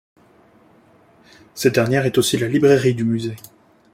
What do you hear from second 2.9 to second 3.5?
du musée.